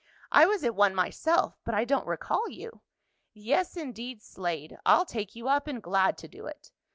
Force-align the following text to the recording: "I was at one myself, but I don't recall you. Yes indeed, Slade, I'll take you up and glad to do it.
"I 0.31 0.47
was 0.47 0.63
at 0.63 0.73
one 0.73 0.95
myself, 0.95 1.59
but 1.63 1.75
I 1.75 1.85
don't 1.85 2.07
recall 2.07 2.49
you. 2.49 2.81
Yes 3.35 3.77
indeed, 3.77 4.23
Slade, 4.23 4.79
I'll 4.83 5.05
take 5.05 5.35
you 5.35 5.47
up 5.47 5.67
and 5.67 5.79
glad 5.79 6.17
to 6.17 6.27
do 6.27 6.47
it. 6.47 6.71